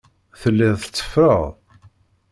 Telliḍ 0.41 0.75
tetteffreḍ. 0.81 1.41